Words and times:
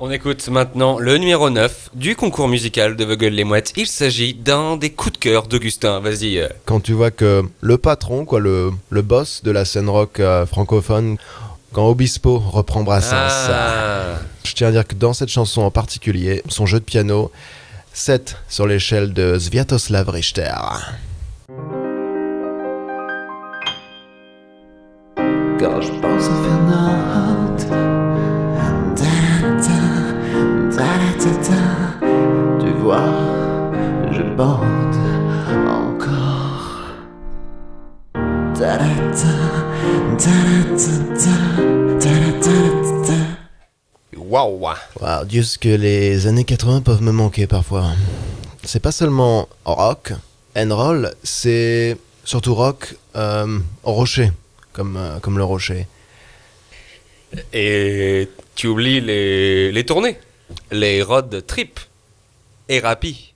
On 0.00 0.10
écoute 0.12 0.46
maintenant 0.48 0.98
le 1.00 1.16
numéro 1.18 1.50
9 1.50 1.90
du 1.94 2.14
concours 2.14 2.46
musical 2.46 2.94
de 2.94 3.04
Vogel 3.04 3.34
les 3.34 3.42
Mouettes. 3.42 3.72
Il 3.76 3.88
s'agit 3.88 4.32
d'un 4.32 4.76
des 4.76 4.90
coups 4.90 5.14
de 5.14 5.18
cœur 5.18 5.48
d'Augustin. 5.48 5.98
Vas-y. 6.00 6.38
euh. 6.38 6.48
Quand 6.66 6.78
tu 6.80 6.92
vois 6.92 7.10
que 7.10 7.42
le 7.60 7.78
patron, 7.78 8.24
quoi, 8.24 8.38
le, 8.38 8.70
le 8.90 9.02
boss 9.02 9.42
de 9.42 9.50
la 9.50 9.64
scène 9.64 9.88
rock 9.88 10.20
euh, 10.20 10.46
francophone, 10.46 11.16
quand 11.72 11.88
Obispo 11.88 12.38
reprend 12.38 12.84
Brassens, 12.84 13.48
Ah. 13.50 14.20
je 14.44 14.52
tiens 14.52 14.68
à 14.68 14.70
dire 14.70 14.86
que 14.86 14.94
dans 14.94 15.12
cette 15.14 15.30
chanson 15.30 15.62
en 15.62 15.70
particulier, 15.72 16.42
son 16.48 16.64
jeu 16.64 16.78
de 16.78 16.84
piano, 16.84 17.32
7 17.92 18.36
sur 18.48 18.68
l'échelle 18.68 19.12
de 19.12 19.36
Sviatoslav 19.36 20.08
Richter. 20.10 20.52
Quand 25.58 25.80
je 25.80 25.90
pense 26.00 26.24
à 26.24 26.36
Fernand 26.44 28.07
encore. 34.40 34.68
Waouh. 44.16 44.60
Wow, 45.00 45.24
Dieu, 45.24 45.42
ce 45.42 45.58
que 45.58 45.68
les 45.68 46.26
années 46.26 46.44
80 46.44 46.82
peuvent 46.82 47.02
me 47.02 47.12
manquer 47.12 47.46
parfois. 47.46 47.86
C'est 48.62 48.80
pas 48.80 48.92
seulement 48.92 49.48
rock, 49.64 50.12
and 50.56 50.68
roll, 50.70 51.14
c'est 51.22 51.96
surtout 52.24 52.54
rock 52.54 52.94
euh, 53.16 53.58
au 53.84 53.92
rocher, 53.92 54.30
comme, 54.72 54.96
euh, 54.96 55.18
comme 55.20 55.38
le 55.38 55.44
rocher. 55.44 55.86
Et 57.52 58.28
tu 58.54 58.66
oublies 58.66 59.00
les, 59.00 59.72
les 59.72 59.86
tournées. 59.86 60.18
Les 60.70 61.02
road 61.02 61.44
trip. 61.46 61.80
Et 62.68 62.80
Rappi. 62.80 63.32